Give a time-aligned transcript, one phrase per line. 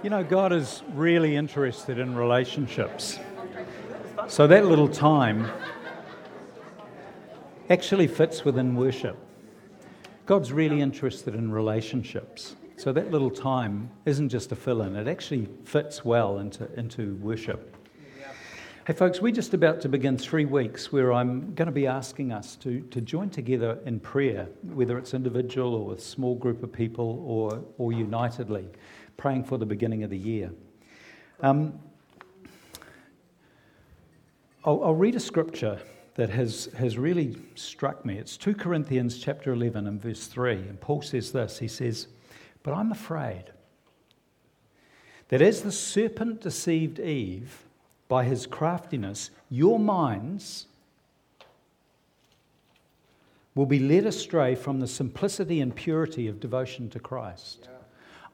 [0.00, 3.18] You know, God is really interested in relationships.
[4.28, 5.50] So that little time
[7.68, 9.16] actually fits within worship.
[10.24, 12.54] God's really interested in relationships.
[12.76, 17.16] So that little time isn't just a fill in, it actually fits well into, into
[17.16, 17.74] worship.
[18.86, 22.32] Hey, folks, we're just about to begin three weeks where I'm going to be asking
[22.32, 26.62] us to, to join together in prayer, whether it's individual or with a small group
[26.62, 28.68] of people or, or unitedly
[29.18, 30.52] praying for the beginning of the year.
[31.40, 31.76] Um,
[34.64, 35.80] I'll, I'll, read a scripture
[36.14, 38.16] that has, has really struck me.
[38.16, 40.52] It's 2 Corinthians chapter 11 and verse 3.
[40.52, 42.06] And Paul says this He says,
[42.62, 43.46] But I'm afraid
[45.30, 47.64] that as the serpent deceived Eve
[48.06, 50.66] by his craftiness, your minds
[53.56, 57.68] will be led astray from the simplicity and purity of devotion to Christ.
[57.68, 57.77] Yeah.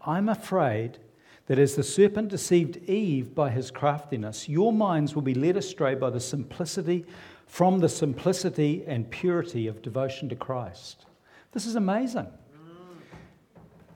[0.07, 0.99] I'm afraid
[1.47, 5.95] that as the serpent deceived Eve by his craftiness, your minds will be led astray
[5.95, 7.05] by the simplicity,
[7.47, 11.07] from the simplicity and purity of devotion to Christ.
[11.53, 12.27] This is amazing.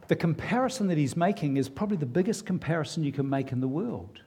[0.08, 3.68] The comparison that he's making is probably the biggest comparison you can make in the
[3.68, 4.20] world.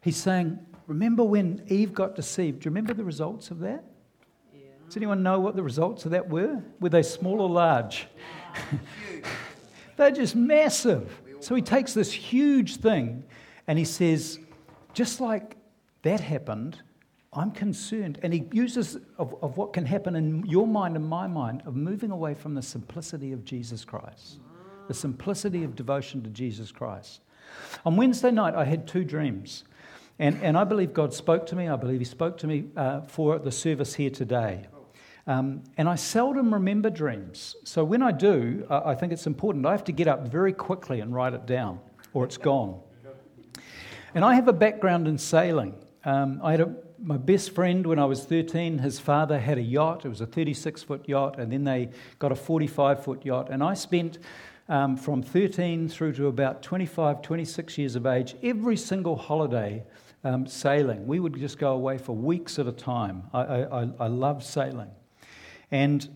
[0.00, 2.60] He's saying, Remember when Eve got deceived?
[2.60, 3.84] Do you remember the results of that?
[4.54, 4.60] Yeah.
[4.86, 6.62] Does anyone know what the results of that were?
[6.80, 8.06] Were they small or large?
[9.98, 11.20] They're just massive.
[11.40, 13.24] So he takes this huge thing
[13.66, 14.38] and he says,
[14.94, 15.56] just like
[16.02, 16.80] that happened,
[17.32, 18.20] I'm concerned.
[18.22, 21.74] And he uses of, of what can happen in your mind and my mind of
[21.74, 24.38] moving away from the simplicity of Jesus Christ,
[24.86, 27.20] the simplicity of devotion to Jesus Christ.
[27.84, 29.64] On Wednesday night, I had two dreams.
[30.20, 31.68] And, and I believe God spoke to me.
[31.68, 34.66] I believe He spoke to me uh, for the service here today.
[35.28, 37.54] Um, and I seldom remember dreams.
[37.62, 39.66] So when I do, I think it's important.
[39.66, 41.80] I have to get up very quickly and write it down,
[42.14, 42.80] or it's gone.
[44.14, 45.74] And I have a background in sailing.
[46.06, 49.62] Um, I had a, my best friend when I was 13, his father had a
[49.62, 50.06] yacht.
[50.06, 53.48] It was a 36 foot yacht, and then they got a 45 foot yacht.
[53.50, 54.18] And I spent
[54.70, 59.84] um, from 13 through to about 25, 26 years of age every single holiday
[60.24, 61.06] um, sailing.
[61.06, 63.24] We would just go away for weeks at a time.
[63.34, 64.88] I, I, I love sailing.
[65.70, 66.08] And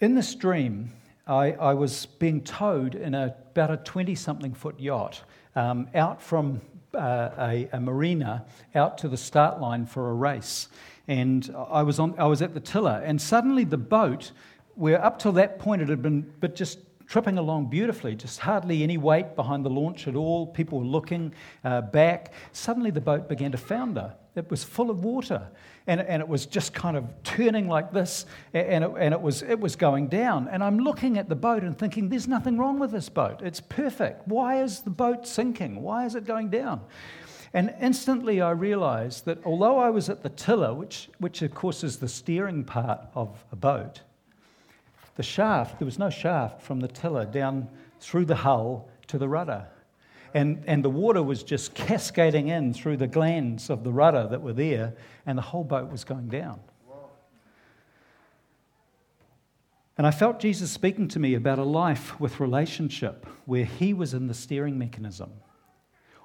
[0.00, 0.92] in this dream,
[1.26, 5.22] I, I was being towed in a, about a 20 something foot yacht
[5.54, 6.60] um, out from
[6.94, 10.68] uh, a, a, marina out to the start line for a race.
[11.06, 14.32] And I was, on, I was at the tiller, and suddenly the boat,
[14.74, 18.82] where up till that point it had been but just tripping along beautifully, just hardly
[18.82, 20.46] any weight behind the launch at all.
[20.46, 21.34] People were looking
[21.64, 22.32] uh, back.
[22.52, 24.14] Suddenly the boat began to founder.
[24.34, 25.48] It was full of water
[25.86, 29.42] and, and it was just kind of turning like this, and, it, and it, was,
[29.42, 30.46] it was going down.
[30.48, 33.40] And I'm looking at the boat and thinking, there's nothing wrong with this boat.
[33.42, 34.28] It's perfect.
[34.28, 35.82] Why is the boat sinking?
[35.82, 36.82] Why is it going down?
[37.52, 41.82] And instantly I realized that although I was at the tiller, which, which of course
[41.82, 44.02] is the steering part of a boat,
[45.16, 49.28] the shaft, there was no shaft from the tiller down through the hull to the
[49.28, 49.66] rudder
[50.34, 54.42] and, and the water was just cascading in through the glands of the rudder that
[54.42, 54.94] were there,
[55.26, 56.60] and the whole boat was going down.
[59.98, 64.14] And I felt Jesus speaking to me about a life with relationship where he was
[64.14, 65.30] in the steering mechanism,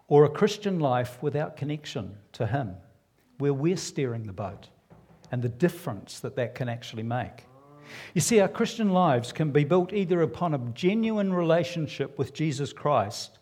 [0.08, 2.76] or a Christian life without connection to him,
[3.38, 4.70] where we're steering the boat,
[5.32, 7.44] and the difference that that can actually make.
[8.14, 12.72] You see, our Christian lives can be built either upon a genuine relationship with Jesus
[12.72, 13.40] Christ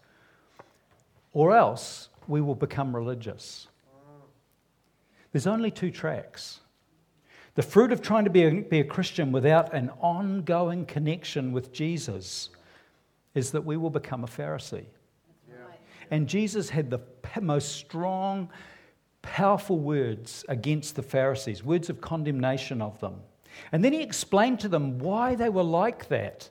[1.34, 3.68] or else we will become religious.
[5.32, 6.60] There's only two tracks.
[7.56, 11.72] The fruit of trying to be a, be a Christian without an ongoing connection with
[11.72, 12.50] Jesus
[13.36, 14.86] is that we will become a Pharisee.
[16.12, 17.00] And Jesus had the
[17.42, 18.50] most strong,
[19.22, 23.16] powerful words against the Pharisees, words of condemnation of them.
[23.72, 26.50] And then he explained to them why they were like that.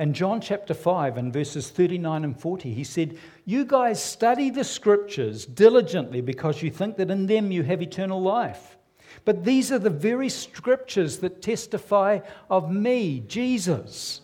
[0.00, 4.64] In John chapter 5 and verses 39 and 40, he said, You guys study the
[4.64, 8.78] scriptures diligently because you think that in them you have eternal life.
[9.26, 14.22] But these are the very scriptures that testify of me, Jesus.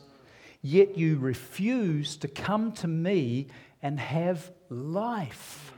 [0.63, 3.49] Yet you refuse to come to me
[3.83, 5.75] and have life.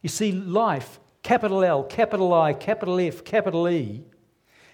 [0.00, 4.02] You see, life, capital L, capital I, capital F, capital E,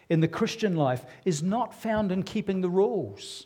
[0.09, 3.45] in the Christian life is not found in keeping the rules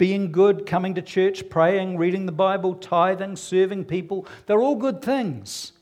[0.00, 4.26] being good, coming to church, praying, reading the Bible, tithing, serving people.
[4.46, 5.72] They're all good things.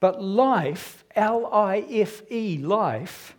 [0.00, 3.36] But life, L I F E, life,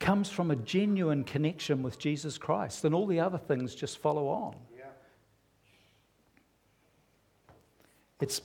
[0.00, 4.28] comes from a genuine connection with Jesus Christ, and all the other things just follow
[4.28, 4.56] on.
[4.74, 4.84] Yeah.
[8.22, 8.40] It's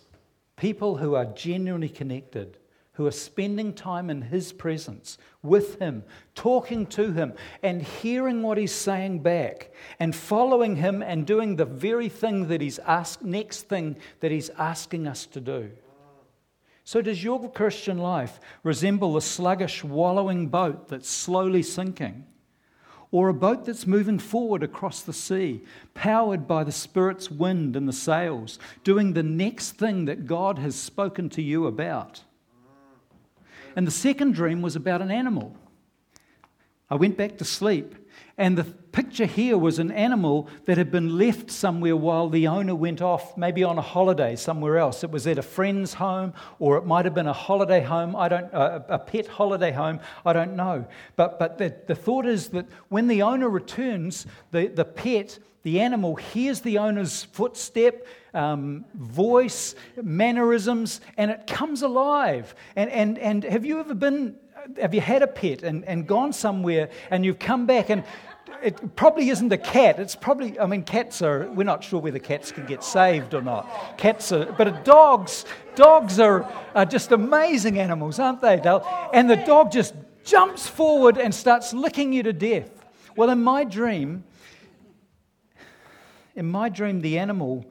[0.57, 2.57] people who are genuinely connected
[2.99, 6.03] who are spending time in His presence with Him,
[6.35, 7.31] talking to Him,
[7.63, 12.59] and hearing what He's saying back, and following Him and doing the very thing that
[12.59, 15.71] He's asked, next thing that He's asking us to do.
[16.83, 22.25] So, does your Christian life resemble a sluggish, wallowing boat that's slowly sinking?
[23.11, 25.63] Or a boat that's moving forward across the sea,
[25.93, 30.75] powered by the Spirit's wind and the sails, doing the next thing that God has
[30.75, 32.23] spoken to you about?
[33.75, 35.55] And the second dream was about an animal.
[36.89, 37.95] I went back to sleep
[38.39, 42.73] and the picture here was an animal that had been left somewhere while the owner
[42.73, 45.03] went off, maybe on a holiday somewhere else.
[45.03, 48.15] It was at a friend's home, or it might have been a holiday home.
[48.15, 49.99] I don't, uh, a pet holiday home.
[50.25, 50.87] I don't know.
[51.17, 55.81] But, but the, the thought is that when the owner returns, the, the pet, the
[55.81, 62.55] animal, hears the owner's footstep, um, voice, mannerisms, and it comes alive.
[62.77, 64.37] And, and, and have you ever been
[64.79, 68.03] have you had a pet and, and gone somewhere and you've come back and
[68.61, 69.99] it probably isn't a cat.
[69.99, 73.41] It's probably, I mean, cats are, we're not sure whether cats can get saved or
[73.41, 73.97] not.
[73.97, 78.59] Cats are, but dogs, dogs are, are just amazing animals, aren't they?
[79.13, 82.69] And the dog just jumps forward and starts licking you to death.
[83.15, 84.23] Well, in my dream,
[86.35, 87.65] in my dream, the animal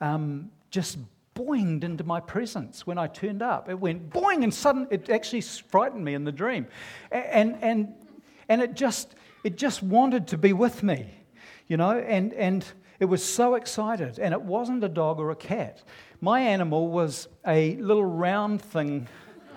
[0.00, 0.98] um, just
[1.34, 3.68] boinged into my presence when I turned up.
[3.68, 6.66] It went boing, and sudden it actually frightened me in the dream,
[7.10, 7.94] and and
[8.48, 9.14] and it just
[9.44, 11.06] it just wanted to be with me,
[11.68, 12.64] you know, and, and
[12.98, 14.18] it was so excited.
[14.18, 15.82] And it wasn't a dog or a cat.
[16.20, 19.06] My animal was a little round thing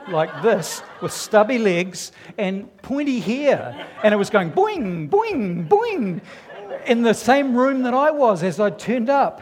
[0.09, 3.87] like this with stubby legs and pointy hair.
[4.03, 6.21] And it was going boing, boing, boing
[6.85, 9.41] in the same room that I was as I turned up.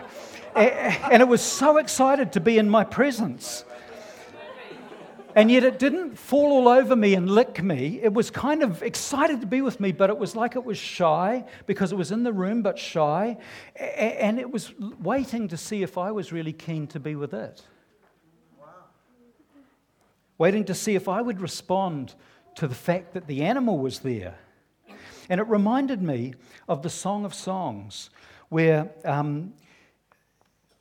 [0.56, 3.66] And it was so excited to be in my presence.
[5.36, 8.00] And yet it didn't fall all over me and lick me.
[8.02, 10.78] It was kind of excited to be with me, but it was like it was
[10.78, 13.36] shy because it was in the room, but shy.
[13.76, 17.62] And it was waiting to see if I was really keen to be with it.
[18.58, 18.68] Wow.
[20.38, 22.16] Waiting to see if I would respond
[22.56, 24.36] to the fact that the animal was there.
[25.28, 26.36] And it reminded me
[26.70, 28.10] of the Song of Songs,
[28.48, 29.54] where, um,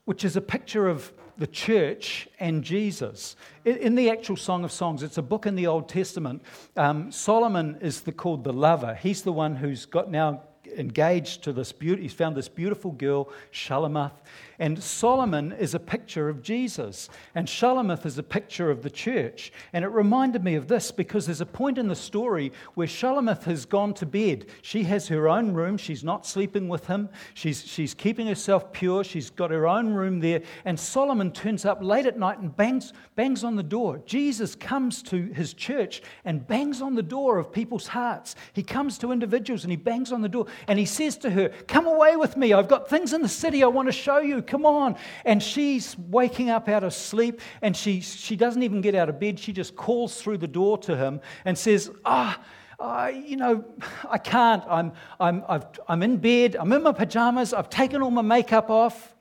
[0.04, 3.36] which is a picture of the church and Jesus.
[3.64, 6.42] In, the actual Song of Songs, it's a book in the Old Testament.
[6.76, 8.94] Um, Solomon is the, called the lover.
[8.94, 10.42] He's the one who's got now
[10.76, 12.02] engaged to this beauty.
[12.02, 14.12] He's found this beautiful girl, Shulamith,
[14.58, 19.52] and Solomon is a picture of Jesus, and Shulamith is a picture of the church.
[19.72, 23.44] And it reminded me of this because there's a point in the story where Shulamith
[23.44, 24.46] has gone to bed.
[24.62, 29.02] She has her own room, she's not sleeping with him, she's, she's keeping herself pure,
[29.02, 30.42] she's got her own room there.
[30.64, 34.00] And Solomon turns up late at night and bangs, bangs on the door.
[34.06, 38.36] Jesus comes to his church and bangs on the door of people's hearts.
[38.52, 41.48] He comes to individuals and he bangs on the door and he says to her,
[41.68, 44.42] Come away with me, I've got things in the city I want to show you
[44.42, 44.96] come on.
[45.24, 49.18] And she's waking up out of sleep and she, she doesn't even get out of
[49.18, 49.38] bed.
[49.38, 52.40] She just calls through the door to him and says, Ah,
[52.78, 53.64] oh, you know,
[54.08, 54.62] I can't.
[54.68, 56.56] I'm, I'm, I've, I'm in bed.
[56.58, 57.52] I'm in my pajamas.
[57.52, 59.14] I've taken all my makeup off.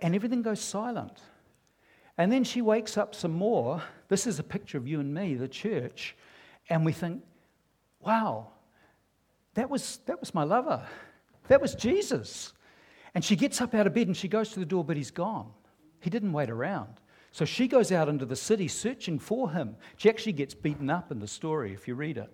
[0.00, 1.20] and everything goes silent.
[2.16, 3.82] And then she wakes up some more.
[4.08, 6.14] This is a picture of you and me, the church.
[6.68, 7.22] And we think,
[8.00, 8.48] wow,
[9.54, 10.86] that was, that was my lover.
[11.48, 12.52] That was Jesus.
[13.14, 15.10] And she gets up out of bed and she goes to the door, but he's
[15.10, 15.50] gone.
[16.00, 17.00] He didn't wait around.
[17.32, 19.76] So she goes out into the city searching for him.
[19.96, 22.32] She actually gets beaten up in the story if you read it.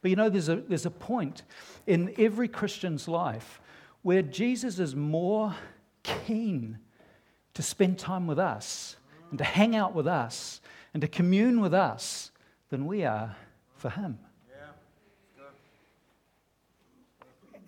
[0.00, 1.42] But you know, there's a, there's a point
[1.86, 3.60] in every Christian's life
[4.02, 5.54] where Jesus is more
[6.02, 6.78] keen
[7.54, 8.96] to spend time with us
[9.30, 10.60] and to hang out with us
[10.94, 12.30] and to commune with us
[12.70, 13.36] than we are
[13.76, 14.18] for him.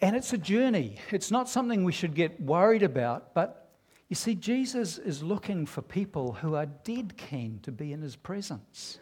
[0.02, 0.97] And it's a journey.
[1.11, 3.35] It's not something we should get worried about.
[3.35, 3.71] But
[4.09, 8.16] you see, Jesus is looking for people who are dead keen to be in his
[8.16, 8.99] presence,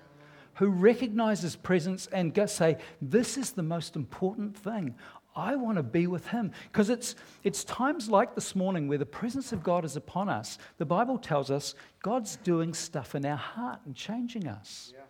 [0.54, 4.96] who recognize his presence and go say, This is the most important thing.
[5.36, 6.50] I want to be with him.
[6.64, 7.14] Because it's,
[7.44, 10.58] it's times like this morning where the presence of God is upon us.
[10.78, 14.92] The Bible tells us God's doing stuff in our heart and changing us.
[14.94, 15.02] Yeah.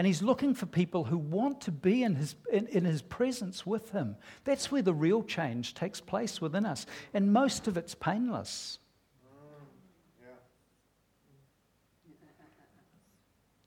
[0.00, 3.66] And he's looking for people who want to be in his, in, in, his presence
[3.66, 4.16] with him.
[4.44, 6.86] That's where the real change takes place within us.
[7.12, 8.78] And most of it's painless.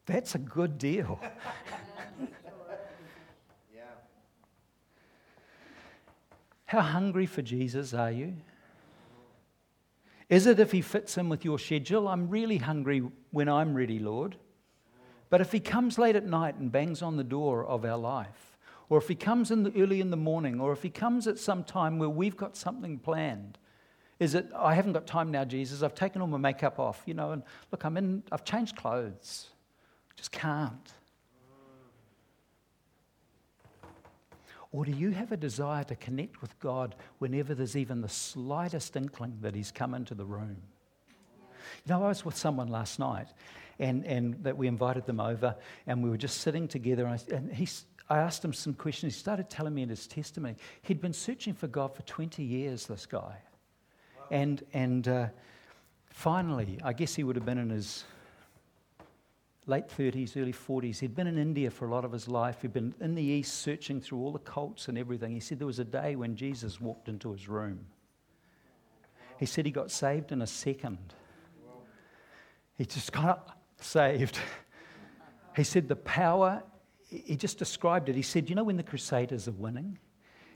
[0.07, 1.19] That's a good deal.
[6.65, 8.37] How hungry for Jesus are you?
[10.29, 12.07] Is it if he fits in with your schedule?
[12.07, 14.35] I'm really hungry when I'm ready, Lord.
[15.33, 18.55] But if he comes late at night and bangs on the door of our life,
[18.87, 21.39] or if he comes in the, early in the morning, or if he comes at
[21.39, 23.57] some time where we've got something planned,
[24.19, 25.81] is it, I haven't got time now, Jesus.
[25.81, 29.47] I've taken all my makeup off, you know, and look, I'm in, I've changed clothes.
[30.15, 30.93] Just can't.
[34.71, 38.95] Or do you have a desire to connect with God whenever there's even the slightest
[38.95, 40.57] inkling that He's come into the room?
[41.85, 43.29] You know, I was with someone last night,
[43.79, 45.55] and, and that we invited them over,
[45.87, 47.67] and we were just sitting together, and, I, and he,
[48.09, 49.15] I asked him some questions.
[49.15, 50.55] He started telling me in his testimony.
[50.81, 53.19] He'd been searching for God for 20 years, this guy.
[53.19, 54.25] Wow.
[54.31, 55.27] And, and uh,
[56.09, 58.05] finally, I guess he would have been in his
[59.65, 60.99] late 30s, early 40s.
[60.99, 62.61] He'd been in India for a lot of his life.
[62.61, 65.31] He'd been in the East searching through all the cults and everything.
[65.31, 67.79] He said there was a day when Jesus walked into his room.
[69.37, 71.13] He said he got saved in a second.
[72.77, 74.39] He just got saved.
[75.55, 76.63] He said the power,
[77.07, 78.15] he just described it.
[78.15, 79.99] He said, You know, when the Crusaders are winning?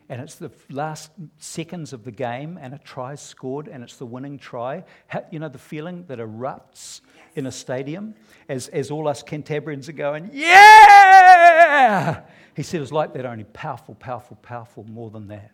[0.09, 3.97] and it's the last seconds of the game and a try is scored and it's
[3.97, 4.83] the winning try.
[5.31, 7.01] You know the feeling that erupts
[7.35, 8.15] in a stadium
[8.47, 12.21] as, as all us Cantabrians are going, yeah!
[12.55, 15.51] He said it was like that, only powerful, powerful, powerful, more than that.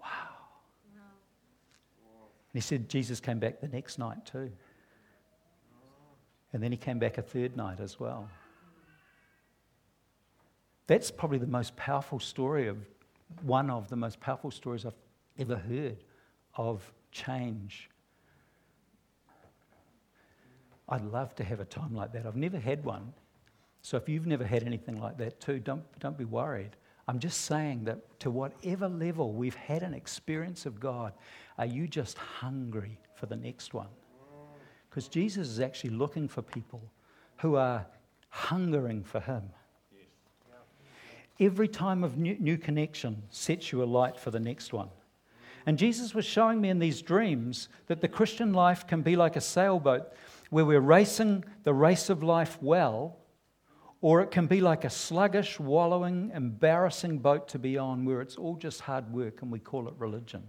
[0.00, 0.08] Wow.
[2.52, 4.50] He said Jesus came back the next night too.
[6.54, 8.28] And then he came back a third night as well.
[10.86, 12.78] That's probably the most powerful story of
[13.42, 14.94] one of the most powerful stories I've
[15.36, 15.96] ever heard
[16.56, 17.90] of change.
[20.88, 22.24] I'd love to have a time like that.
[22.24, 23.12] I've never had one.
[23.82, 26.76] So if you've never had anything like that too, don't, don't be worried.
[27.08, 31.14] I'm just saying that to whatever level we've had an experience of God,
[31.58, 33.88] are you just hungry for the next one?
[34.94, 36.80] Because Jesus is actually looking for people
[37.38, 37.84] who are
[38.28, 39.42] hungering for Him.
[41.40, 44.90] Every time of new, new connection sets you alight for the next one.
[45.66, 49.34] And Jesus was showing me in these dreams that the Christian life can be like
[49.34, 50.12] a sailboat
[50.50, 53.16] where we're racing the race of life well,
[54.00, 58.36] or it can be like a sluggish, wallowing, embarrassing boat to be on where it's
[58.36, 60.44] all just hard work and we call it religion.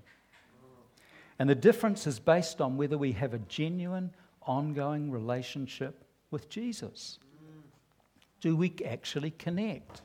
[1.40, 4.12] And the difference is based on whether we have a genuine,
[4.46, 7.20] ongoing relationship with Jesus.
[8.42, 10.02] Do we actually connect?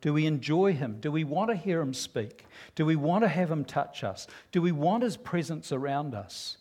[0.00, 0.98] Do we enjoy him?
[1.00, 2.46] Do we want to hear him speak?
[2.74, 4.26] Do we want to have him touch us?
[4.50, 6.56] Do we want his presence around us?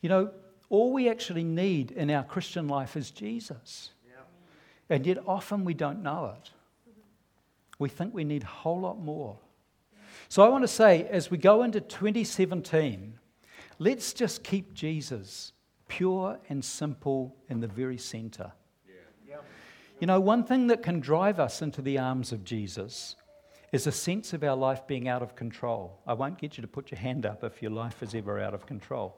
[0.00, 0.30] You know,
[0.68, 3.90] all we actually need in our Christian life is Jesus.
[4.06, 4.94] Yeah.
[4.94, 6.50] And yet often we don't know it.
[7.78, 9.38] We think we need a whole lot more.
[10.28, 13.14] So I want to say, as we go into 2017,
[13.78, 15.52] let's just keep Jesus
[15.88, 18.52] pure and simple in the very center.
[20.00, 23.16] You know, one thing that can drive us into the arms of Jesus
[23.72, 26.00] is a sense of our life being out of control.
[26.06, 28.54] I won't get you to put your hand up if your life is ever out
[28.54, 29.16] of control.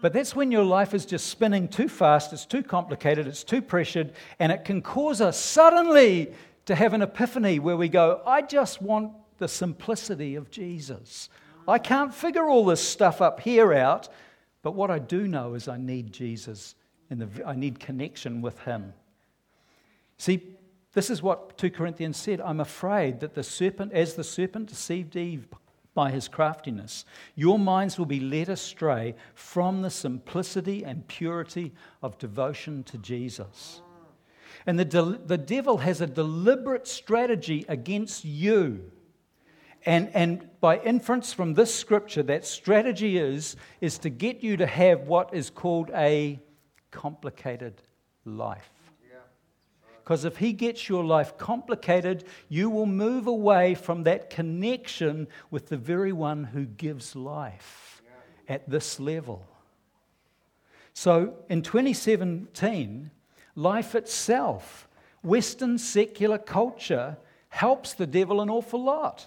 [0.00, 3.60] But that's when your life is just spinning too fast, it's too complicated, it's too
[3.60, 6.32] pressured, and it can cause us suddenly
[6.66, 11.28] to have an epiphany where we go, I just want the simplicity of Jesus.
[11.66, 14.08] I can't figure all this stuff up here out,
[14.68, 16.74] but what I do know is I need Jesus,
[17.08, 18.92] and I need connection with Him.
[20.18, 20.42] See,
[20.92, 22.38] this is what 2 Corinthians said.
[22.42, 25.48] I'm afraid that the serpent, as the serpent deceived Eve
[25.94, 31.72] by his craftiness, your minds will be led astray from the simplicity and purity
[32.02, 33.80] of devotion to Jesus.
[34.66, 38.92] And the, de- the devil has a deliberate strategy against you.
[39.86, 44.66] And, and by inference from this scripture, that strategy is, is to get you to
[44.66, 46.40] have what is called a
[46.90, 47.80] complicated
[48.24, 48.70] life.
[50.08, 55.68] Because if he gets your life complicated, you will move away from that connection with
[55.68, 58.00] the very one who gives life
[58.48, 59.46] at this level.
[60.94, 63.10] So in 2017,
[63.54, 64.88] life itself,
[65.22, 67.18] Western secular culture,
[67.50, 69.26] helps the devil an awful lot.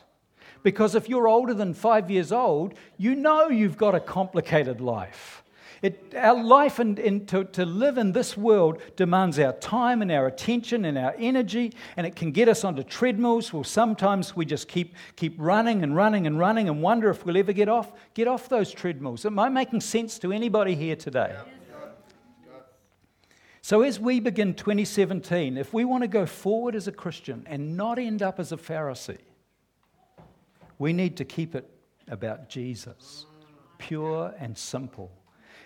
[0.63, 5.43] Because if you're older than five years old, you know you've got a complicated life.
[5.81, 10.11] It, our life and, and to, to live in this world demands our time and
[10.11, 13.51] our attention and our energy, and it can get us onto treadmills.
[13.51, 17.37] Well, sometimes we just keep, keep running and running and running and wonder if we'll
[17.37, 19.25] ever get off, get off those treadmills.
[19.25, 21.35] Am I making sense to anybody here today?
[23.63, 27.77] So, as we begin 2017, if we want to go forward as a Christian and
[27.77, 29.19] not end up as a Pharisee,
[30.81, 31.69] we need to keep it
[32.07, 33.27] about Jesus.
[33.81, 35.11] pure and simple.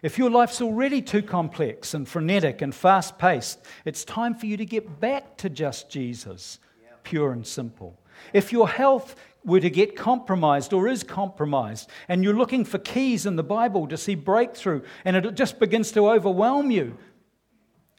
[0.01, 4.57] If your life's already too complex and frenetic and fast paced, it's time for you
[4.57, 6.59] to get back to just Jesus,
[7.03, 7.99] pure and simple.
[8.33, 13.25] If your health were to get compromised or is compromised, and you're looking for keys
[13.25, 16.97] in the Bible to see breakthrough, and it just begins to overwhelm you,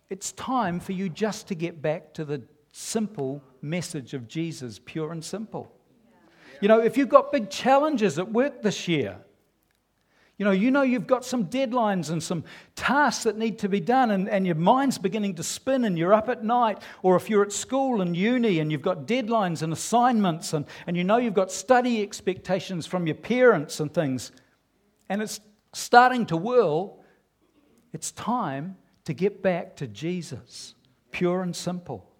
[0.08, 2.42] it's time for you just to get back to the
[2.72, 5.75] simple message of Jesus, pure and simple.
[6.60, 9.18] You know, if you've got big challenges at work this year,
[10.38, 12.44] you know, you know you've got some deadlines and some
[12.74, 16.12] tasks that need to be done, and, and your mind's beginning to spin, and you're
[16.12, 16.82] up at night.
[17.02, 20.96] Or if you're at school and uni and you've got deadlines and assignments, and, and
[20.96, 24.30] you know you've got study expectations from your parents and things,
[25.08, 25.40] and it's
[25.72, 27.02] starting to whirl,
[27.94, 30.74] it's time to get back to Jesus,
[31.12, 32.10] pure and simple.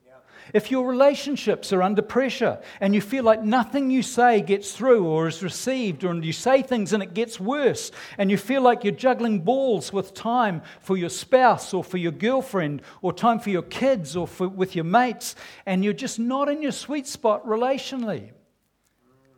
[0.55, 5.07] If your relationships are under pressure and you feel like nothing you say gets through
[5.07, 8.85] or is received, or you say things and it gets worse, and you feel like
[8.85, 13.51] you're juggling balls with time for your spouse or for your girlfriend, or time for
[13.51, 15.35] your kids or for, with your mates,
[15.67, 18.31] and you're just not in your sweet spot relationally,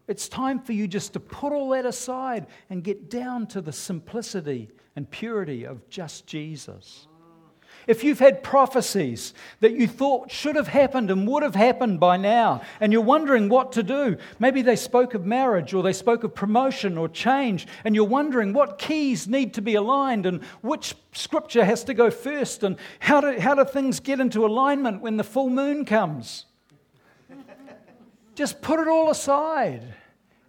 [0.08, 3.72] it's time for you just to put all that aside and get down to the
[3.72, 7.06] simplicity and purity of just Jesus.
[7.88, 12.18] If you've had prophecies that you thought should have happened and would have happened by
[12.18, 16.22] now, and you're wondering what to do, maybe they spoke of marriage or they spoke
[16.22, 20.94] of promotion or change, and you're wondering what keys need to be aligned and which
[21.14, 25.16] scripture has to go first, and how do, how do things get into alignment when
[25.16, 26.44] the full moon comes?
[28.34, 29.82] just put it all aside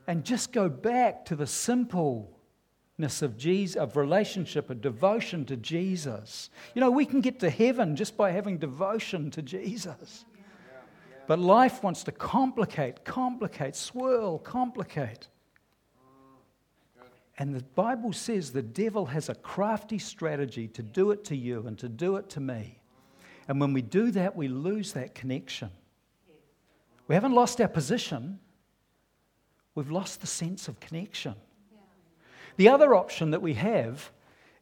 [0.05, 2.29] and just go back to the simple
[2.99, 6.49] of Jesus, of relationship, a devotion to Jesus.
[6.75, 10.25] You know, we can get to heaven just by having devotion to Jesus.
[11.27, 15.27] But life wants to complicate, complicate, swirl, complicate.
[17.37, 21.65] And the Bible says the devil has a crafty strategy to do it to you
[21.67, 22.81] and to do it to me.
[23.47, 25.69] And when we do that, we lose that connection.
[27.07, 28.39] We haven't lost our position,
[29.73, 31.35] we've lost the sense of connection.
[32.59, 34.11] The other option that we have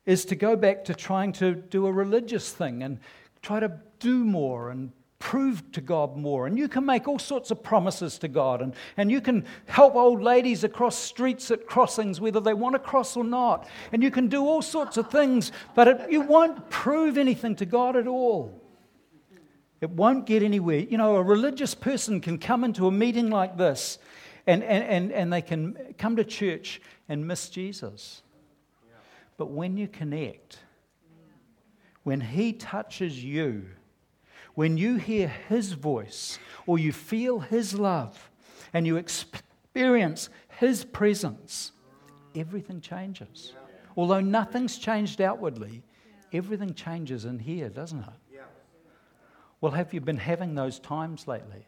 [0.06, 3.00] is to go back to trying to do a religious thing and
[3.42, 6.46] try to do more and prove to God more.
[6.46, 8.62] And you can make all sorts of promises to God.
[8.62, 12.80] And, and you can help old ladies across streets at crossings, whether they want to
[12.80, 13.68] cross or not.
[13.92, 17.66] And you can do all sorts of things, but it, you won't prove anything to
[17.66, 18.62] God at all.
[19.82, 20.82] It won't get anywhere.
[20.82, 23.98] You know, a religious person can come into a meeting like this
[24.48, 28.24] and, and, and, and they can come to church and miss Jesus.
[29.38, 30.60] But when you connect,
[32.04, 33.66] when He touches you,
[34.56, 38.32] when you hear His voice or you feel His love
[38.74, 41.74] and you experience His presence,
[42.36, 43.54] everything changes.
[43.96, 45.84] Although nothing's changed outwardly,
[46.34, 48.06] everything changes in here, doesn't it?
[49.60, 51.66] Well, have you been having those times lately?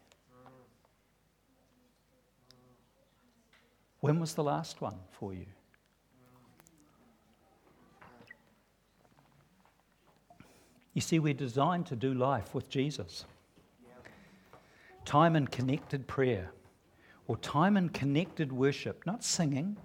[4.00, 5.46] When was the last one for you?
[10.94, 13.24] You see, we're designed to do life with Jesus.
[15.04, 16.50] Time and connected prayer,
[17.26, 19.76] or time and connected worship, not singing,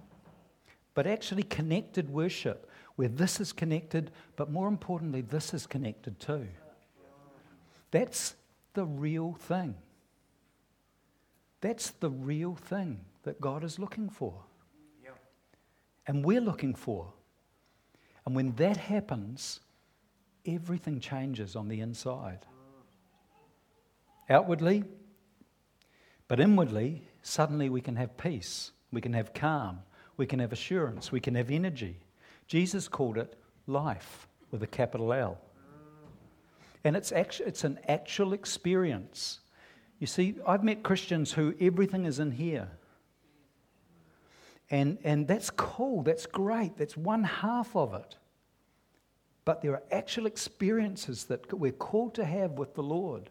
[0.94, 6.48] but actually connected worship, where this is connected, but more importantly, this is connected too.
[7.90, 8.34] That's
[8.74, 9.74] the real thing.
[11.60, 14.32] That's the real thing that God is looking for.
[15.04, 15.10] Yeah.
[16.06, 17.12] And we're looking for.
[18.24, 19.60] And when that happens,
[20.46, 22.46] everything changes on the inside.
[24.30, 24.84] Outwardly,
[26.28, 29.80] but inwardly, suddenly we can have peace, we can have calm,
[30.16, 31.98] we can have assurance, we can have energy.
[32.46, 33.36] Jesus called it
[33.66, 35.38] life with a capital L.
[36.84, 39.40] And it's, actu- it's an actual experience.
[39.98, 42.68] You see, I've met Christians who everything is in here.
[44.70, 48.16] And, and that's cool, that's great, that's one half of it.
[49.44, 53.30] But there are actual experiences that we're called to have with the Lord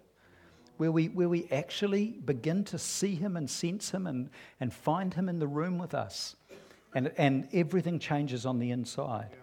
[0.78, 5.14] where we, where we actually begin to see Him and sense Him and, and find
[5.14, 6.36] Him in the room with us.
[6.94, 9.36] And, and everything changes on the inside.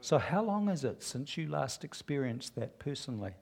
[0.00, 3.32] So, how long is it since you last experienced that personally?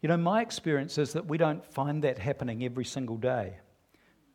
[0.00, 3.54] You know, my experience is that we don't find that happening every single day,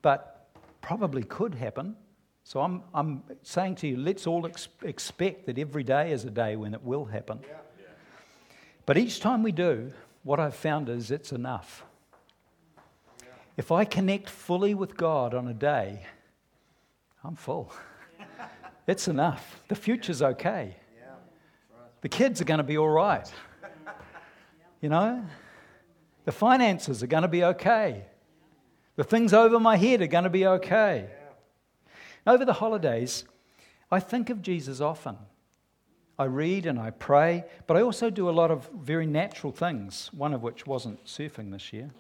[0.02, 0.50] but
[0.82, 1.96] probably could happen.
[2.46, 6.30] So I'm, I'm saying to you, let's all ex- expect that every day is a
[6.30, 7.40] day when it will happen.
[7.42, 7.56] Yeah.
[7.80, 7.86] Yeah.
[8.86, 9.92] But each time we do,
[10.24, 11.84] what I've found is it's enough.
[13.24, 13.30] Yeah.
[13.58, 16.06] If I connect fully with God on a day,
[17.24, 17.74] I'm full.
[18.88, 19.64] It's enough.
[19.68, 20.76] The future's okay.
[22.02, 23.28] The kids are going to be all right.
[24.82, 25.26] You know?
[26.26, 28.06] The finances are going to be okay.
[28.96, 31.10] The things over my head are going to be okay.
[32.28, 33.26] Over the holidays,
[33.92, 35.18] I think of Jesus often.
[36.18, 40.10] I read and I pray, but I also do a lot of very natural things,
[40.14, 41.92] one of which wasn't surfing this year.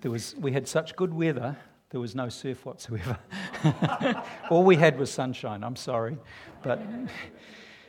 [0.00, 1.56] There was, we had such good weather,
[1.90, 3.18] there was no surf whatsoever.
[4.50, 6.18] All we had was sunshine, I'm sorry.
[6.62, 6.80] But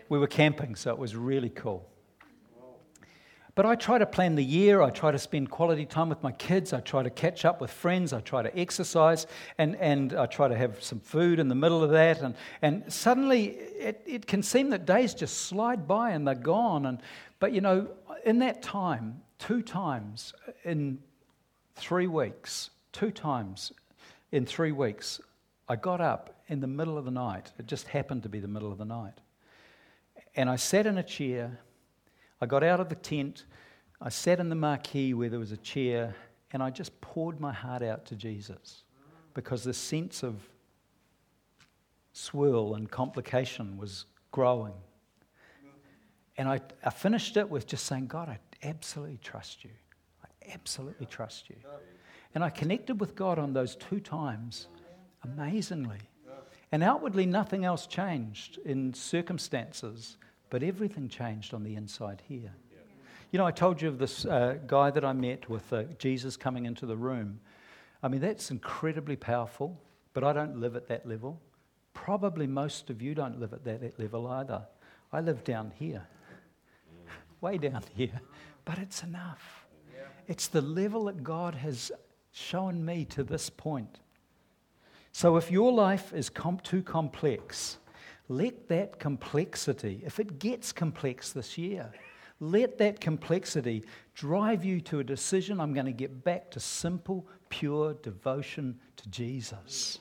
[0.09, 1.90] we were camping, so it was really cool.
[3.53, 4.81] But I try to plan the year.
[4.81, 6.71] I try to spend quality time with my kids.
[6.71, 8.13] I try to catch up with friends.
[8.13, 9.27] I try to exercise.
[9.57, 12.21] And, and I try to have some food in the middle of that.
[12.21, 16.85] And, and suddenly it, it can seem that days just slide by and they're gone.
[16.85, 17.01] And,
[17.39, 17.89] but you know,
[18.25, 20.33] in that time, two times
[20.63, 20.99] in
[21.75, 23.73] three weeks, two times
[24.31, 25.19] in three weeks,
[25.67, 27.51] I got up in the middle of the night.
[27.59, 29.19] It just happened to be the middle of the night.
[30.35, 31.59] And I sat in a chair
[32.41, 33.45] I got out of the tent,
[34.01, 36.15] I sat in the marquee where there was a chair,
[36.51, 38.83] and I just poured my heart out to Jesus
[39.33, 40.49] because the sense of
[42.13, 44.73] swirl and complication was growing.
[46.37, 49.69] And I, I finished it with just saying, God, I absolutely trust you.
[50.23, 51.55] I absolutely trust you.
[52.33, 54.67] And I connected with God on those two times
[55.23, 55.99] amazingly.
[56.71, 60.17] And outwardly, nothing else changed in circumstances
[60.51, 62.53] but everything changed on the inside here.
[63.31, 66.35] You know, I told you of this uh, guy that I met with uh, Jesus
[66.35, 67.39] coming into the room.
[68.03, 69.79] I mean, that's incredibly powerful,
[70.13, 71.39] but I don't live at that level.
[71.93, 74.63] Probably most of you don't live at that, level either.
[75.13, 76.05] I live down here,
[77.41, 78.19] way down here,
[78.65, 79.65] but it's enough.
[80.27, 81.93] It's the level that God has
[82.33, 83.99] shown me to this point.
[85.13, 87.77] So if your life is comp- too complex,
[88.31, 91.91] let that complexity, if it gets complex this year,
[92.39, 93.83] let that complexity
[94.15, 99.09] drive you to a decision I'm going to get back to simple, pure devotion to
[99.09, 99.99] Jesus.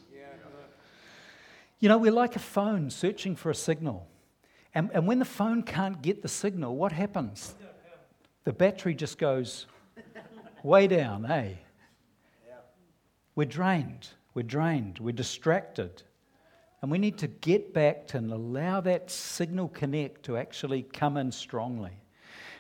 [1.81, 4.07] You know, we're like a phone searching for a signal.
[4.75, 7.55] And, and when the phone can't get the signal, what happens?
[8.45, 9.67] The battery just goes
[10.63, 11.55] way down, eh?
[13.35, 14.09] We're drained.
[14.35, 14.99] We're drained.
[15.01, 16.03] We're distracted.
[16.83, 21.17] And we need to get back to and allow that signal connect to actually come
[21.17, 21.93] in strongly.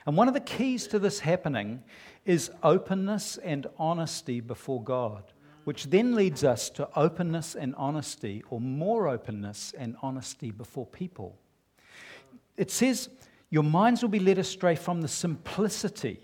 [0.06, 1.82] And one of the keys to this happening
[2.24, 5.24] is openness and honesty before God,
[5.64, 11.38] which then leads us to openness and honesty, or more openness and honesty before people.
[12.56, 13.08] It says,
[13.48, 16.20] Your minds will be led astray from the simplicity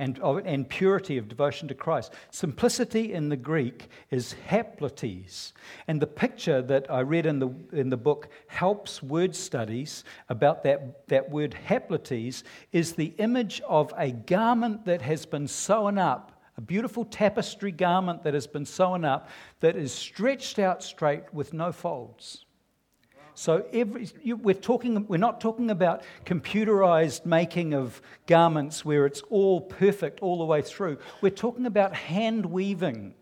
[0.00, 2.12] and, and purity of devotion to Christ.
[2.30, 5.52] Simplicity in the Greek is haplotes.
[5.86, 10.64] And the picture that I read in the, in the book Helps Word Studies about
[10.64, 16.32] that, that word haplotes is the image of a garment that has been sewn up
[16.56, 21.54] a beautiful tapestry garment that has been sewn up that is stretched out straight with
[21.54, 22.44] no folds.
[23.34, 29.22] So every, you, we're, talking, we're not talking about computerized making of garments where it's
[29.30, 30.98] all perfect all the way through.
[31.20, 33.14] We're talking about hand weaving.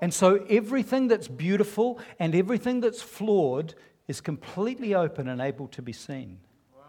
[0.00, 3.74] And so everything that's beautiful and everything that's flawed
[4.08, 6.40] is completely open and able to be seen.
[6.76, 6.82] Wow.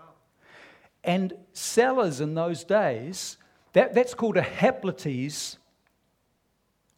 [1.04, 3.38] And sellers in those days,
[3.74, 5.58] that, that's called a haplotes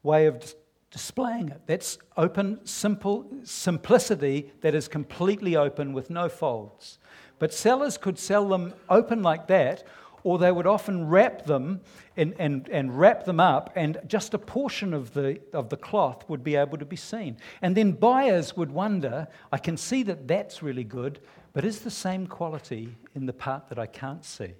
[0.03, 0.55] way of
[0.91, 1.61] displaying it.
[1.65, 6.99] That's open, simple simplicity that is completely open with no folds.
[7.39, 9.83] But sellers could sell them open like that,
[10.23, 11.81] or they would often wrap them
[12.17, 16.27] and, and, and wrap them up, and just a portion of the, of the cloth
[16.27, 17.37] would be able to be seen.
[17.61, 21.19] And then buyers would wonder I can see that that's really good,
[21.53, 24.53] but is the same quality in the part that I can't see?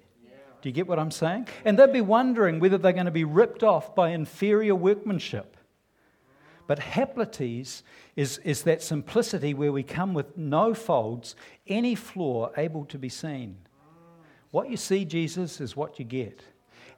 [0.62, 1.48] Do you get what I'm saying?
[1.64, 5.56] And they'd be wondering whether they're going to be ripped off by inferior workmanship.
[6.66, 7.82] But haplotes
[8.16, 13.08] is, is that simplicity where we come with no folds, any flaw able to be
[13.08, 13.56] seen.
[14.50, 16.42] What you see, Jesus, is what you get.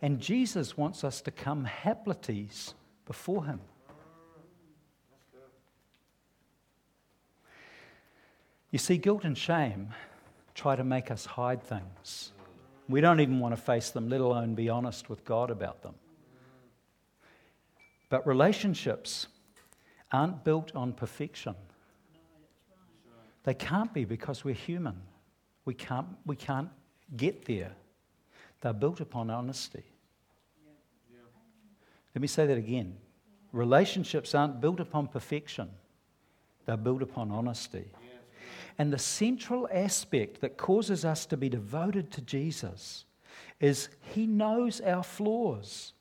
[0.01, 3.61] And Jesus wants us to come haplotes before Him.
[8.71, 9.95] You see, guilt and shame
[10.55, 12.33] try to make us hide things.
[12.89, 15.95] We don't even want to face them, let alone be honest with God about them.
[18.09, 19.27] But relationships
[20.13, 21.55] aren't built on perfection.
[23.45, 25.01] They can't be because we're human.
[25.65, 26.69] We can't, we can't
[27.17, 27.73] get there.
[28.61, 29.85] They're built upon honesty.
[32.15, 32.97] Let me say that again.
[33.53, 35.71] Relationships aren't built upon perfection,
[36.67, 37.87] they're built upon honesty.
[38.81, 43.05] And the central aspect that causes us to be devoted to Jesus
[43.59, 45.95] is He knows our flaws.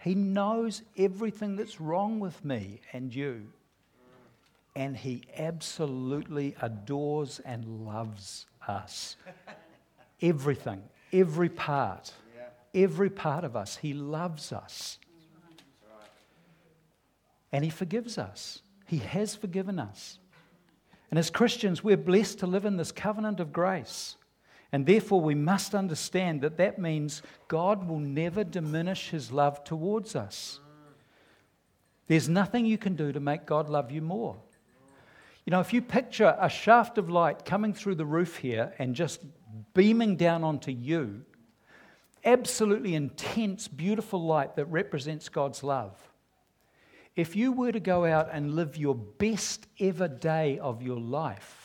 [0.00, 3.48] He knows everything that's wrong with me and you.
[4.74, 9.16] And He absolutely adores and loves us.
[10.22, 10.82] Everything,
[11.12, 12.12] every part,
[12.74, 13.76] every part of us.
[13.76, 14.98] He loves us.
[17.52, 18.62] And He forgives us.
[18.86, 20.18] He has forgiven us.
[21.10, 24.16] And as Christians, we're blessed to live in this covenant of grace.
[24.72, 30.14] And therefore, we must understand that that means God will never diminish his love towards
[30.14, 30.60] us.
[32.06, 34.36] There's nothing you can do to make God love you more.
[35.44, 38.94] You know, if you picture a shaft of light coming through the roof here and
[38.94, 39.20] just
[39.74, 41.22] beaming down onto you,
[42.24, 45.96] absolutely intense, beautiful light that represents God's love.
[47.16, 51.59] If you were to go out and live your best ever day of your life,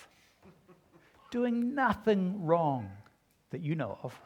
[1.31, 2.89] doing nothing wrong
[3.51, 4.19] that you know of,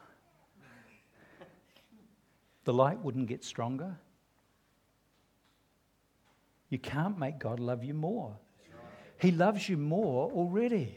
[2.65, 3.97] the light wouldn't get stronger.
[6.69, 8.35] You can't make God love you more.
[9.19, 10.95] He loves you more already.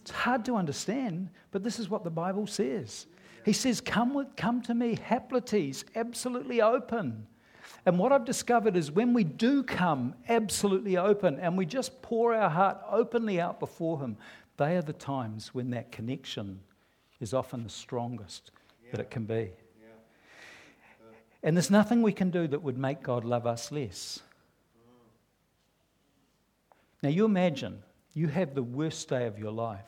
[0.00, 3.06] It's hard to understand, but this is what the Bible says.
[3.44, 7.26] He says, Come, with, come to me, Haplotes, absolutely open.
[7.86, 12.34] And what I've discovered is when we do come absolutely open and we just pour
[12.34, 14.16] our heart openly out before Him,
[14.56, 16.60] they are the times when that connection
[17.20, 18.50] is often the strongest
[18.84, 18.90] yeah.
[18.92, 19.50] that it can be.
[21.42, 24.20] And there's nothing we can do that would make God love us less.
[27.02, 27.82] Now, you imagine
[28.14, 29.80] you have the worst day of your life.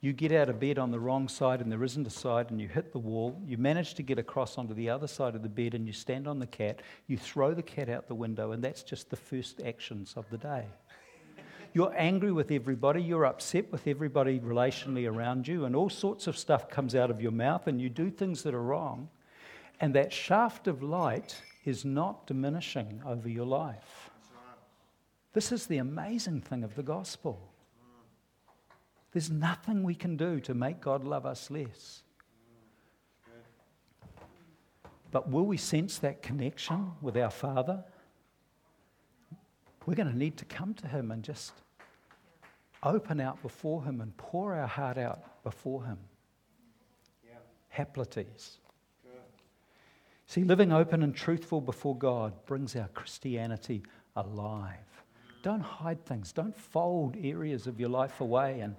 [0.00, 2.60] You get out of bed on the wrong side and there isn't a side, and
[2.60, 3.40] you hit the wall.
[3.46, 6.26] You manage to get across onto the other side of the bed and you stand
[6.26, 6.80] on the cat.
[7.06, 10.38] You throw the cat out the window, and that's just the first actions of the
[10.38, 10.64] day.
[11.72, 16.36] You're angry with everybody, you're upset with everybody relationally around you, and all sorts of
[16.36, 19.08] stuff comes out of your mouth, and you do things that are wrong.
[19.80, 24.10] And that shaft of light is not diminishing over your life.
[25.32, 27.52] This is the amazing thing of the gospel.
[29.12, 32.02] There's nothing we can do to make God love us less.
[35.10, 37.84] But will we sense that connection with our Father?
[39.86, 41.52] We're going to need to come to Him and just
[42.82, 45.98] open out before Him and pour our heart out before Him.
[49.04, 49.20] Yeah.
[50.26, 53.82] See, living open and truthful before God brings our Christianity
[54.16, 54.76] alive.
[55.42, 56.32] Don't hide things.
[56.32, 58.76] Don't fold areas of your life away and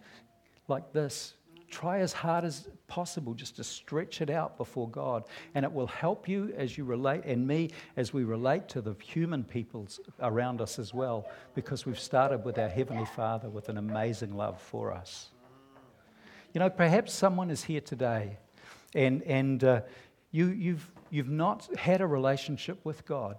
[0.67, 1.33] like this.
[1.71, 5.23] Try as hard as possible just to stretch it out before God.
[5.55, 8.95] And it will help you as you relate, and me as we relate to the
[9.01, 13.77] human peoples around us as well, because we've started with our Heavenly Father with an
[13.77, 15.29] amazing love for us.
[16.53, 18.37] You know, perhaps someone is here today
[18.93, 19.81] and, and uh,
[20.31, 23.37] you, you've, you've not had a relationship with God,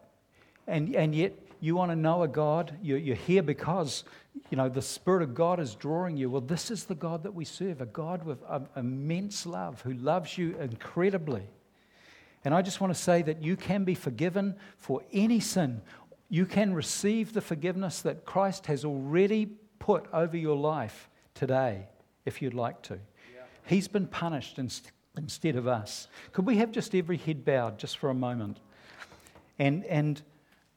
[0.67, 4.03] and, and yet you want to know a God, you're, you're here because,
[4.51, 6.29] you know, the Spirit of God is drawing you.
[6.29, 9.93] Well, this is the God that we serve, a God with um, immense love who
[9.93, 11.45] loves you incredibly.
[12.45, 15.83] And I just want to say that you can be forgiven for any sin.
[16.29, 19.47] You can receive the forgiveness that Christ has already
[19.79, 21.87] put over your life today,
[22.25, 22.95] if you'd like to.
[22.95, 23.43] Yeah.
[23.67, 26.09] He's been punished instead of us.
[26.33, 28.59] Could we have just every head bowed just for a moment?
[29.61, 30.21] And, and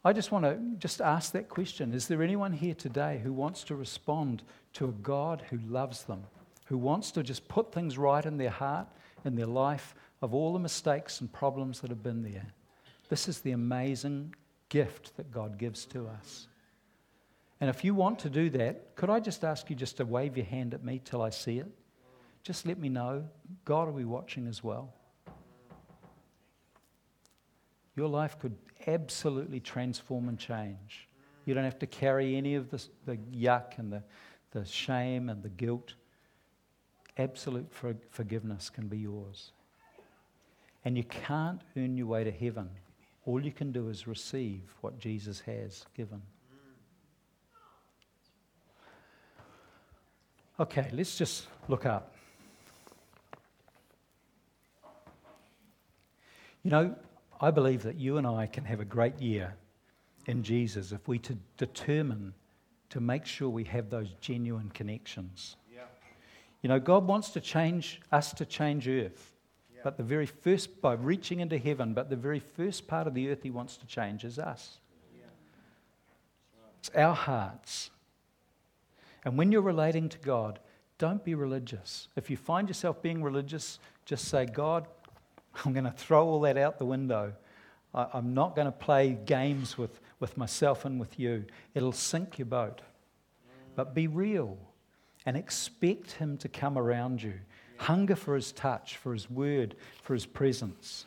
[0.06, 1.92] I just want to just ask that question.
[1.92, 6.24] Is there anyone here today who wants to respond to a God who loves them,
[6.66, 8.88] who wants to just put things right in their heart,
[9.26, 12.46] in their life, of all the mistakes and problems that have been there?
[13.10, 14.36] This is the amazing
[14.70, 16.48] gift that God gives to us.
[17.60, 20.38] And if you want to do that, could I just ask you just to wave
[20.38, 21.72] your hand at me till I see it?
[22.44, 23.26] Just let me know.
[23.64, 24.94] God will be watching as well.
[27.96, 28.56] Your life could
[28.88, 31.08] absolutely transform and change.
[31.46, 34.04] You don't have to carry any of the, the yuck and the,
[34.52, 35.94] the shame and the guilt.
[37.18, 39.52] Absolute for, forgiveness can be yours.
[40.84, 42.70] And you can't earn your way to heaven.
[43.26, 46.22] All you can do is receive what Jesus has given.
[50.60, 52.14] Okay, let's just look up.
[56.64, 56.96] You know,
[57.40, 59.56] I believe that you and I can have a great year
[60.26, 62.34] in Jesus if we to determine
[62.90, 65.58] to make sure we have those genuine connections.
[65.74, 65.82] Yeah.
[66.62, 69.34] You know, God wants to change us to change earth.
[69.74, 69.82] Yeah.
[69.84, 73.30] But the very first, by reaching into heaven, but the very first part of the
[73.30, 74.80] earth He wants to change is us.
[75.14, 75.26] Yeah.
[76.62, 76.72] Right.
[76.80, 77.90] It's our hearts.
[79.26, 80.60] And when you're relating to God,
[80.98, 82.08] Don't be religious.
[82.16, 84.88] If you find yourself being religious, just say, God,
[85.64, 87.34] I'm going to throw all that out the window.
[87.94, 91.46] I, I'm not going to play games with, with myself and with you.
[91.74, 92.82] It'll sink your boat.
[93.76, 94.58] But be real
[95.26, 97.34] and expect Him to come around you.
[97.78, 101.06] Hunger for His touch, for His word, for His presence.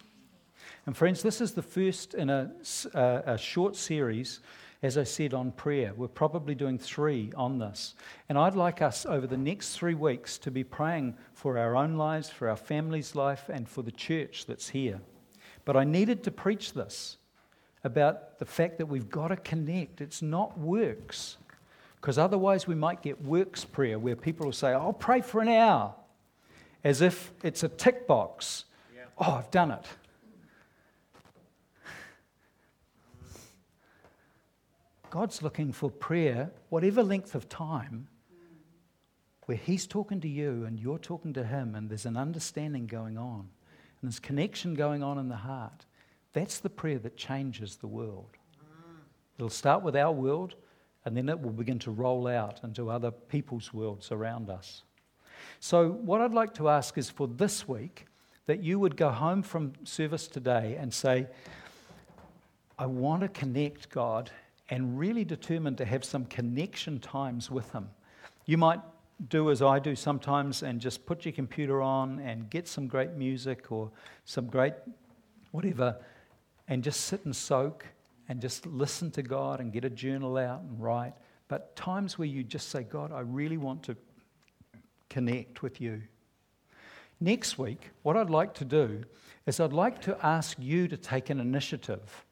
[0.86, 2.50] And, friends, this is the first in a,
[2.94, 4.40] a, uh, a short series
[4.82, 5.92] as I said, on prayer.
[5.96, 7.94] We're probably doing three on this.
[8.28, 11.96] And I'd like us over the next three weeks to be praying for our own
[11.96, 15.00] lives, for our family's life, and for the church that's here.
[15.64, 17.16] But I needed to preach this
[17.82, 20.00] about the fact that we've got to connect.
[20.00, 21.38] It's not works.
[22.00, 25.48] Because otherwise, we might get works prayer where people will say, I'll pray for an
[25.48, 25.94] hour,
[26.84, 28.64] as if it's a tick box.
[28.94, 29.02] Yeah.
[29.18, 29.84] Oh, I've done it.
[35.10, 38.08] God's looking for prayer, whatever length of time,
[39.46, 43.16] where He's talking to you and you're talking to Him, and there's an understanding going
[43.16, 43.48] on,
[44.00, 45.86] and there's connection going on in the heart.
[46.34, 48.36] That's the prayer that changes the world.
[49.38, 50.56] It'll start with our world,
[51.04, 54.82] and then it will begin to roll out into other people's worlds around us.
[55.60, 58.06] So, what I'd like to ask is for this week
[58.46, 61.26] that you would go home from service today and say,
[62.78, 64.30] I want to connect God
[64.68, 67.88] and really determined to have some connection times with Him.
[68.46, 68.80] You might
[69.28, 73.12] do as I do sometimes and just put your computer on and get some great
[73.12, 73.90] music or
[74.24, 74.74] some great
[75.50, 75.96] whatever
[76.68, 77.86] and just sit and soak
[78.28, 81.14] and just listen to God and get a journal out and write.
[81.48, 83.96] But times where you just say, God, I really want to
[85.08, 86.02] connect with you.
[87.20, 89.02] Next week, what I'd like to do
[89.46, 92.24] is I'd like to ask you to take an initiative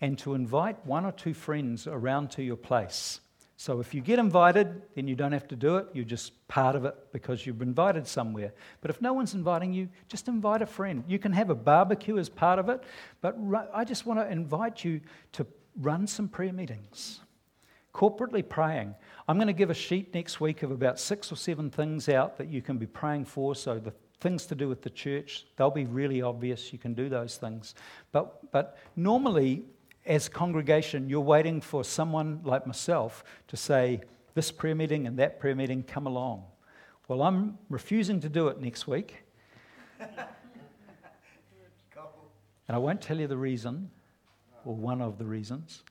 [0.00, 3.20] and to invite one or two friends around to your place.
[3.60, 5.88] So if you get invited, then you don't have to do it.
[5.92, 8.52] You're just part of it because you've been invited somewhere.
[8.80, 11.02] But if no one's inviting you, just invite a friend.
[11.08, 12.84] You can have a barbecue as part of it,
[13.20, 13.36] but
[13.74, 15.00] I just want to invite you
[15.32, 15.44] to
[15.76, 17.18] run some prayer meetings.
[17.92, 18.94] Corporately praying.
[19.26, 22.38] I'm going to give a sheet next week of about six or seven things out
[22.38, 23.56] that you can be praying for.
[23.56, 26.72] So the things to do with the church, they'll be really obvious.
[26.72, 27.74] You can do those things.
[28.12, 29.64] But, but normally,
[30.08, 34.00] as congregation, you're waiting for someone like myself to say,
[34.34, 36.44] this prayer meeting and that prayer meeting, come along.
[37.08, 39.16] Well, I'm refusing to do it next week.
[40.00, 40.08] and
[42.68, 43.90] I won't tell you the reason,
[44.64, 45.82] or one of the reasons.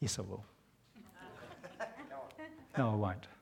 [0.00, 0.44] Yes, I will.
[2.78, 3.26] No, I won't.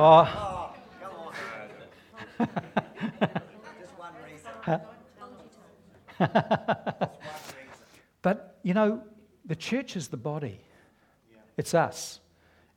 [0.00, 0.28] Oh.
[0.30, 1.32] oh
[2.38, 4.50] Just one reason.
[4.62, 4.78] Huh?
[8.22, 9.02] but, you know,
[9.44, 10.60] the church is the body,
[11.56, 12.20] it's us.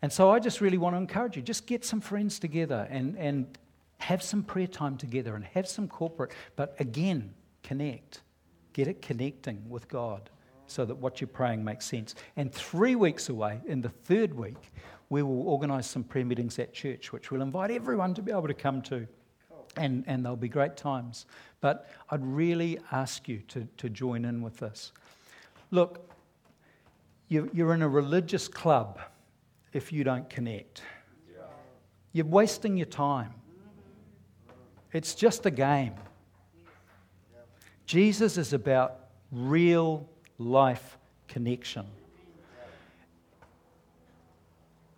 [0.01, 3.15] And so I just really want to encourage you just get some friends together and,
[3.17, 3.57] and
[3.99, 8.21] have some prayer time together and have some corporate, but again, connect.
[8.73, 10.29] Get it connecting with God
[10.65, 12.15] so that what you're praying makes sense.
[12.35, 14.71] And three weeks away, in the third week,
[15.09, 18.47] we will organise some prayer meetings at church, which we'll invite everyone to be able
[18.47, 19.05] to come to
[19.77, 21.25] and, and they'll be great times.
[21.59, 24.91] But I'd really ask you to, to join in with this.
[25.69, 26.09] Look,
[27.27, 28.99] you, you're in a religious club
[29.73, 30.81] if you don't connect.
[32.13, 33.33] You're wasting your time.
[34.91, 35.93] It's just a game.
[37.85, 38.99] Jesus is about
[39.31, 41.85] real life connection.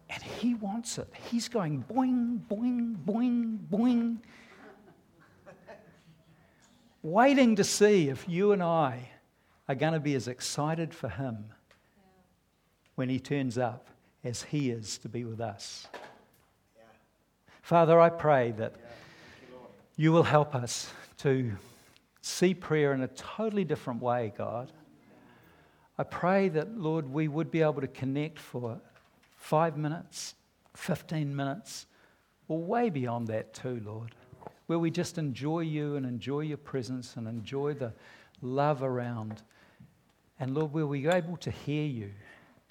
[0.10, 1.08] And he wants it.
[1.30, 4.18] He's going boing, boing, boing, boing
[7.04, 9.10] waiting to see if you and I
[9.68, 11.46] are going to be as excited for Him
[12.96, 13.90] when He turns up
[14.24, 15.88] as He is to be with us.
[17.62, 18.76] Father, I pray that
[19.98, 21.52] you will help us to
[22.22, 24.72] see prayer in a totally different way, God.
[25.98, 28.80] I pray that, Lord, we would be able to connect for
[29.36, 30.36] five minutes,
[30.76, 31.86] 15 minutes,
[32.48, 34.16] or way beyond that, too, Lord
[34.68, 37.94] where we just enjoy you and enjoy your presence and enjoy the
[38.42, 39.42] love around.
[40.40, 42.12] And Lord, where we're able to hear you,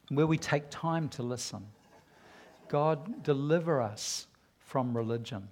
[0.09, 1.67] where we take time to listen.
[2.69, 4.27] God, deliver us
[4.59, 5.49] from religion.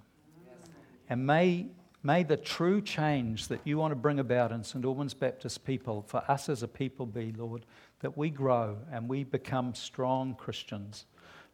[1.09, 1.67] And may,
[2.03, 4.83] may the true change that you want to bring about in St.
[4.83, 7.65] Albans Baptist people, for us as a people, be, Lord,
[7.99, 11.05] that we grow and we become strong Christians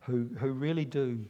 [0.01, 1.25] who, who really do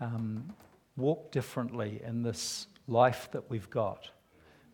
[0.00, 0.52] um,
[0.96, 4.10] walk differently in this life that we've got.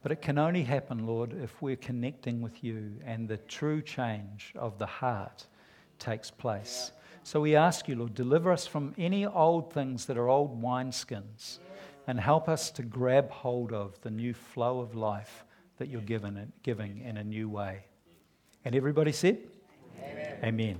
[0.02, 4.52] But it can only happen, Lord, if we're connecting with you and the true change
[4.56, 5.46] of the heart
[5.98, 6.92] takes place.
[7.22, 11.58] So we ask you, Lord, deliver us from any old things that are old wineskins
[12.08, 15.44] and help us to grab hold of the new flow of life
[15.78, 17.84] that you're given, giving in a new way.
[18.64, 19.38] And everybody said,
[19.98, 20.38] Amen.
[20.38, 20.38] Amen.
[20.44, 20.78] Amen.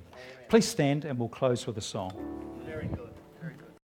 [0.49, 2.33] Please stand and we'll close with a song.